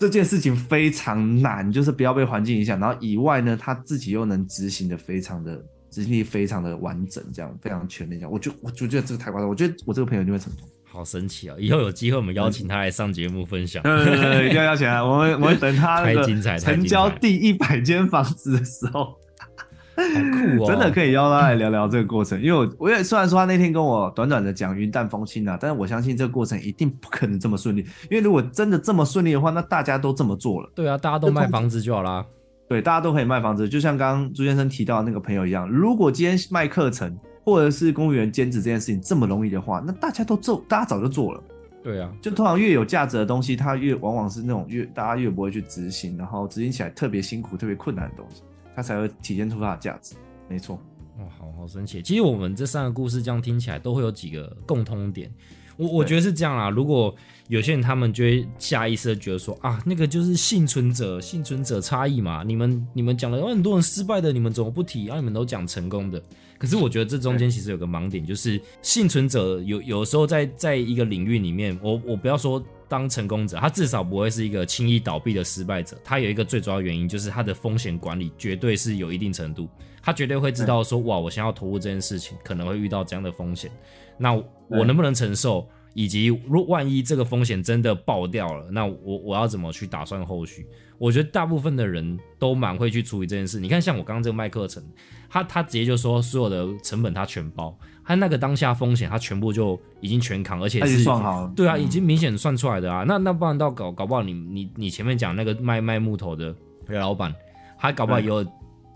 [0.00, 2.80] 这件事情非常难，就是不要被环境影响。
[2.80, 8.18] 然后以外呢，他自己又能执行的非常的执行力非常的完整，这样非常全面。
[8.18, 9.46] 这样，我就我就觉得这个太夸张。
[9.46, 10.66] 我觉得我这个朋友一定会成功。
[10.92, 11.54] 好神奇啊！
[11.58, 13.80] 以后有机会我们邀请他来上节目分享。
[13.82, 15.04] 对 对对，一定要邀请他。
[15.04, 19.18] 我们我们等他那个成交第一百间房子的时候，好
[20.32, 20.66] 酷哦！
[20.66, 22.40] 真的可以邀他来聊聊这个过程。
[22.40, 27.80] 因为我我也虽然说他那天跟我短短的讲云淡风轻啊，但是我相信这个过程一定不可能这么顺利。
[28.10, 30.70] 因为如果真的这么顺利的话，那大家都这么做了。
[30.74, 32.24] 对啊，大家都卖房子就好啦。
[32.68, 41.42] 对，大家都可以卖房子，就像刚刚朱先生提到的那个朋友一样，如果今天卖课程或者是公务员兼职这件事情这么容易的话，那大家都做，大家早就做了。
[41.82, 48.42] 对啊，就通常越有价值的东西，它越往往是那种越大家越不会去执行，然后执行起来特别辛苦、特别困难的东西，
[48.80, 50.14] 它才会体现出它的价值。
[50.48, 50.76] 没错，
[51.18, 52.02] 哇，好好神奇。
[52.02, 55.30] 其实我们这三个故事这样听起来都会有几个共通点。
[55.76, 56.70] 我我觉得是这样啦。
[56.70, 57.14] 如果
[57.48, 62.42] 有些人他们就会下意识的觉得说啊，那个就是幸存者幸存者差异嘛。
[62.42, 65.08] 你们你们讲了有很多人失败的，你们怎么不提？
[65.10, 66.22] 啊，你们都讲成功的。
[66.58, 75.96] 可是我觉得这中间其实有个盲点，就是幸存者有有时候在在一个领域里面，我我不要说当成功者，他至少不会是一个轻易倒闭的失败者。
[76.02, 79.68] 他有一个最主要原因就是他的风险管理绝对是有一定程度，
[80.02, 83.70] 他绝对会知道说，哇，我想要投入这件事情可能会遇到这样的风险，
[84.18, 85.68] 那我能不能承受？
[85.92, 90.64] 以及如万一这个风险真的爆掉了，那我我要怎么去打算后续？
[90.98, 93.58] 我觉得大部分的人都蛮会去处理这件事。
[93.58, 94.80] 你看，像我刚刚这个卖课程，
[95.28, 97.76] 他他直接就说所有的成本他全包，
[98.10, 103.04] 他那个当下风险他全部就已经全扛，而且是算好，对啊，已经明显算出来的啊。
[103.06, 106.52] 那那不然到搞搞不好你你你前面讲那个卖卖木头的
[106.88, 107.32] 老板，
[107.78, 108.44] 他搞不好有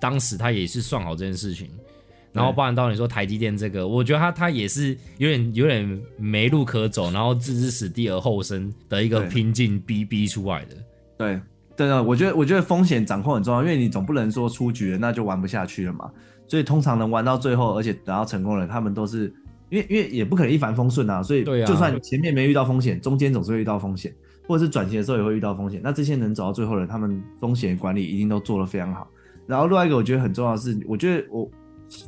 [0.00, 1.70] 当时他也是算好这件事情。
[2.32, 10.74] 然后，包含到你说台积电这个，我觉得他他也是有点有点没路可走，然后置之死地而后生的一个拼劲逼逼出来的。
[11.16, 11.40] 对，
[11.76, 16.10] 对啊，我觉得我觉得风险掌控很重要，因为你总不能说出局了那就玩不下去了嘛。
[16.46, 19.34] 所以通常能玩到最后，而且等到成功了，他们都是
[19.70, 21.22] 因为因为也不可能一帆风顺啊。
[21.22, 24.14] 所以就算前面没遇到风险，中间总是会遇到风险，
[24.46, 25.80] 或者是转型的时候也会遇到风险。
[25.82, 29.08] 那这些能走到最后的，他们风险管理一定都做得非常好。
[29.46, 31.50] 然后另外一个我觉得很重要的是，我觉得我。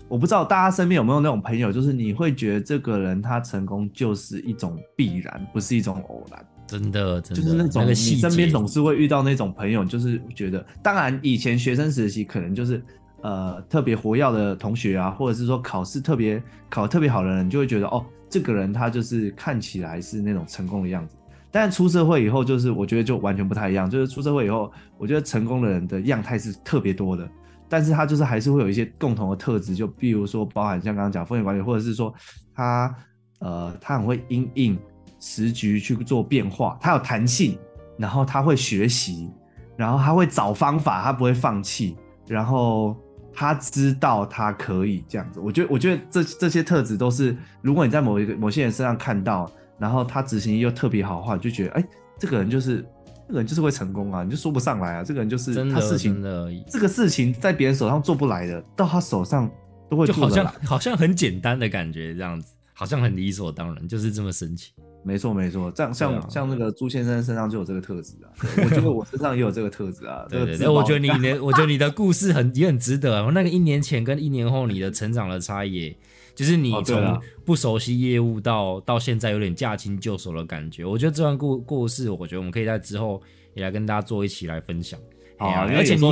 [0.08, 6.44] 我不知道大家身边有没有那种朋友，就是你会觉得这个人他成功就是一种必然，不是一种偶然。
[6.66, 12.82] 真的，真的，就是那种你身边总是会遇到那种朋友，就是觉得，当然以前学生时期可能就是
[13.22, 21.14] 呃特别活跃的同学啊，或者是说考试特别考特别好的人，就会觉得哦，这个人他就是看起来是那种成功的样子。
[21.52, 23.88] 但出社会以后，就是我觉得就完全不太一样。
[23.88, 27.26] 就是出社会以后，我觉得成功的人的样态是特别多的。
[27.68, 32.12] 但是他就是还是会有一些共同的特质，就比如说包含像刚刚讲风险管理，或者是说
[32.54, 32.94] 他
[33.38, 34.78] 呃他很会因应
[35.20, 37.58] 时局去做变化，他有弹性，
[37.98, 39.30] 然后他会学习，
[39.76, 42.96] 然后他会找方法，他不会放弃，然后
[43.32, 45.40] 他知道他可以这样子。
[45.40, 51.84] 我觉得我觉得这这些特质都是，如果你在某一个某些人身上看到，然后他执行力又特别好的话，你就觉得哎，
[52.18, 52.84] 这个人就是。
[53.28, 55.02] 这个人就是会成功啊，你就说不上来啊。
[55.02, 59.50] 这个人就是他事情的这个事情在别人手上做不来的，到他手上
[59.90, 64.72] 都会就好像好像很简单的感觉，这样子好像很理所当然，就是这么神奇。
[65.06, 68.26] 没错没错，这样像像那个朱先生身上就有这个特质啊。
[68.58, 70.26] 我觉得我身上也有这个特质啊。
[70.28, 73.22] 对对对，我觉得你的我觉得你的故事很也很值得。
[73.22, 73.30] 啊。
[73.32, 75.96] 那个一年前跟一年后你的成长的差异。
[76.34, 83.22] 就是你从不熟悉业务到到现在有点驾轻就熟的感觉，我觉得这段故故事，我觉得我们可以在之后
[83.54, 85.00] 也来跟大家做一起来分享。
[85.38, 86.04] 好，而且你，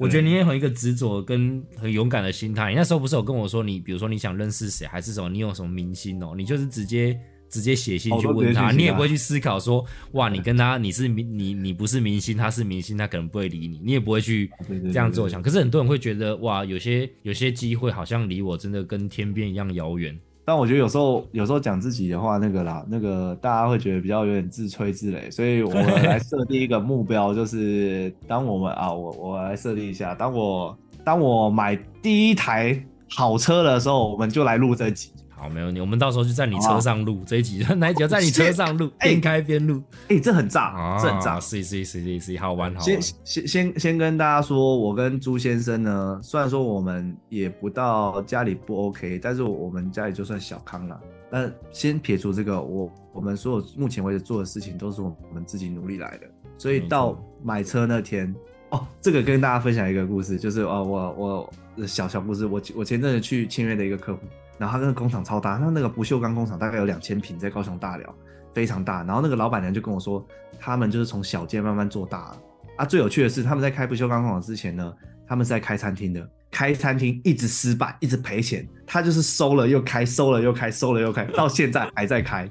[0.00, 2.70] 我觉得你也很一个执着跟很勇敢的心态。
[2.70, 7.16] 你那时候不是有跟我说，你比如说你想认识谁，还是什么，你有什么明星哦，你就是直接。
[7.52, 14.50] 直接写信去问他，你也不会去思考说，哇，你跟他你是明你你不是明星，他是明星，他可能不会理你，你也不会去
[14.90, 15.42] 这样做想。
[15.42, 20.18] 可是很多人会觉得，哇，有些有些机会好像离我真的跟天边一样遥远。
[20.46, 35.10] 但我觉得有时候有时候讲自己的话，那个啦，那个大家会觉得比较有点自吹自擂，所以我来设定一个目标，就是 当我们啊，我我来设定一下，当我当我买第一台好车的时候，我们就来录这集。
[35.42, 35.80] 好，没问题。
[35.80, 39.82] 我们到时候 就在你车上录这一集，哪一集在你车上录，边开边录。
[40.06, 41.40] 哎，这很炸，这很炸。
[41.40, 42.84] C C C C C，好玩好玩。
[42.84, 51.00] 先先先先跟大家说，我跟朱先生呢，虽然说我们也不到家里不 OK，但是我们家里就算小康了。
[51.28, 56.26] 但先撇除这个，我我们所有目前为止做的事情都是我们自己努力来的。
[56.56, 58.32] 所以到买车那天，
[58.70, 64.20] 哦，这个跟大家分享一个故事，就是哦，我我小小故事，我我前阵子去签约的一个客户。
[64.58, 68.14] 然后他那个工厂超大，他那个不锈钢工厂大概有两千平，在高雄大寮，
[68.52, 69.02] 非常大。
[69.02, 70.24] 然后那个老板娘就跟我说，
[70.60, 72.36] 他们就是从小件慢慢做大。
[72.76, 74.92] 啊，最有趣的是，他们在开不锈钢工厂之前呢，
[75.26, 78.66] 他们是在开餐厅的，开餐厅一直失败，一直赔钱。
[78.86, 82.48] 他就是收了又开，收了又开，收了又开，到现在还在开。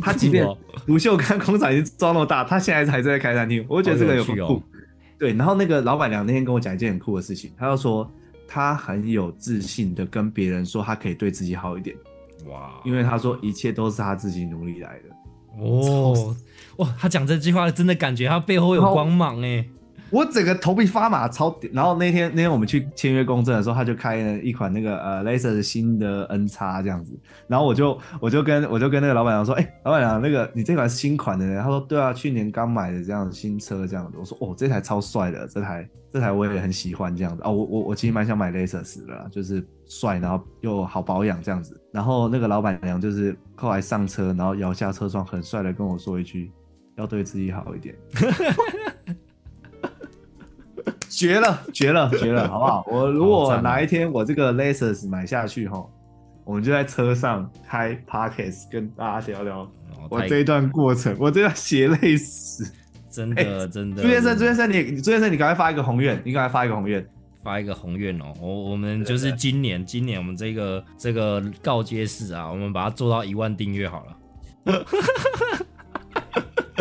[0.00, 0.46] 他即便
[0.86, 3.64] 不锈钢工厂已经装那么大，他现在还在开餐厅。
[3.68, 4.62] 我觉得这个有酷。
[5.18, 8.10] 对，然后那个老板娘那天跟我讲一件很酷的事情，他就说。
[8.46, 11.96] 他很有自信的跟别人说，他可以对自己好一点，
[12.46, 12.80] 哇！
[12.84, 15.62] 因为他说一切都是他自己努力来的。
[15.62, 16.36] 哦，
[16.78, 16.94] 哇！
[16.98, 19.64] 他讲这句话真的感觉他背后有光芒哎。
[20.14, 21.58] 我整个头皮发麻，超。
[21.72, 27.18] 然后那天那天我们去签约公证的时候，他就开了一款那个呃 Laser 的新的 N 叉这样子。
[27.48, 31.60] 然后我就我就跟我就跟那个老板娘说，哎，老板娘，那个你这款是新款的？
[31.60, 34.16] 他说，对啊，去年刚买的这样新车这样子。
[34.16, 37.42] 我说，哦，这台超帅的，这台这台我也很喜欢这样子。
[37.44, 41.76] 哦，我我我其实蛮想买 Laser 的，就是帅，然后又好保养这样子。
[41.92, 46.52] 然后那个老板娘就是后来上车，然后摇下车窗，很帅的跟我说一句，
[46.96, 47.96] 要对自己好一点。
[51.16, 52.84] 绝了，绝了，绝了， 好不好？
[52.88, 55.84] 我如果哪一天我这个 Lasers 买下去哈，
[56.44, 59.70] 我们就在车上开 podcast 跟大家聊聊
[60.10, 62.64] 我这一段过程，我这段血泪史。
[63.10, 67.06] 真的真的，朱先生，朱先生，你朱先生，你赶快发一个宏愿，你赶快发一个宏愿。
[67.44, 74.16] 发一个宏愿哦，我我们就是今年今年我们这个这个告诫式啊，我们把它做到一万订阅好了。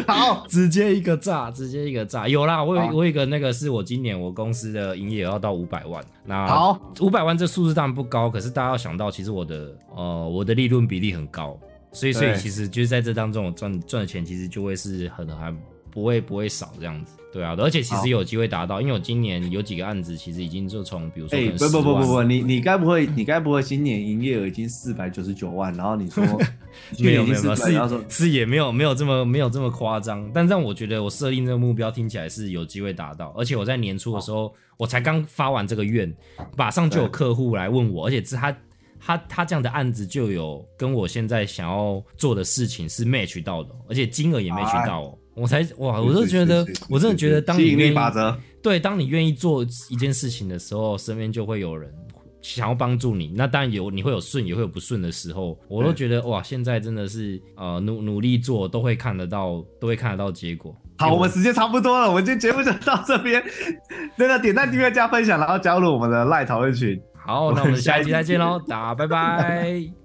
[0.07, 2.87] 好， 直接一个炸，直接一个炸，有啦，我有好。
[2.93, 11.57] 我有一个那个是我今年我公司的营业额要到五百万，那好，五百万这数字当然不高，可是大家要想到，其实我的呃我的利润比例很高，
[11.91, 15.53] 所以所以其实就是在这当中我赚赚的钱其实就会是很还
[15.93, 26.23] 不会不会少这样子，对啊，而且其实有机会达到，因为我今年有几个案子其实已经就从比如说哎、可能10万不不不不不，你你该不会你该不会今年营业额已经四百九十九万，然后你说
[26.97, 36.11] 没有没有没有400然后说是是也没有没有这么没有这么夸张，但让我觉得我设定这个目标听起来是有机会达到，而且我在年初的时候我才刚发完这个愿，
[36.57, 38.57] 马上就有客户来问我，而且是他
[38.99, 47.75] 他他这样的案子就有跟我现在想要做的事情是 match 到的，而且金额也 match 到哦，我才哇，我就觉得我真的觉得当你
[48.61, 51.91] 对，当你愿意做一件事情的时候，身边就会有人
[52.41, 53.33] 想要帮助你。
[53.35, 55.59] 那当然有，你会有顺，也会有不顺的时候。
[55.67, 60.75] 我都觉得哇，现在真的是呃努努力做，都会看得到，都会看得到结果。
[60.97, 63.43] 好，我们时间差不多了，我们今天节目就到这边。
[64.17, 66.97] 真的点赞、订阅、加分享，然后加入我们的赖讨论群。
[67.25, 70.02] 好，那我们下一集再见喽，大家拜拜。